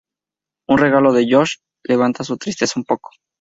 Un 0.67 0.79
regalo 0.79 1.13
de 1.13 1.27
Josh 1.31 1.57
levanta 1.83 2.23
su 2.23 2.35
tristeza 2.39 2.73
un 2.79 2.85
poco. 2.85 3.11